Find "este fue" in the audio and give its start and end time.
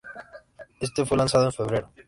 0.79-1.15